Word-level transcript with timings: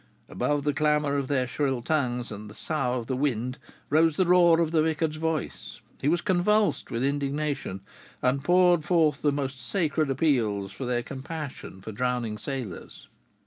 Above 0.27 0.63
the 0.63 0.73
clamor 0.73 1.15
of 1.15 1.27
their 1.27 1.45
shrill 1.45 1.79
tongues 1.83 2.31
and 2.31 2.49
the 2.49 2.55
sough 2.55 2.95
of 2.97 3.05
the 3.05 3.15
wind 3.15 3.59
rose 3.91 4.15
the 4.17 4.25
roar 4.25 4.59
of 4.59 4.71
the 4.71 4.81
vicar's 4.81 5.17
voice: 5.17 5.79
he 6.01 6.07
was 6.07 6.21
convulsed 6.21 6.89
with 6.89 7.03
indignation, 7.03 7.81
and 8.19 8.43
poured 8.43 8.83
forth 8.83 9.21
the 9.21 9.31
most 9.31 9.61
sacred 9.63 10.09
appeals 10.09 10.73
to 10.73 10.85
their 10.87 11.03
compassion 11.03 11.81
for 11.81 11.91
drowning 11.91 12.39
sailors. 12.39 13.09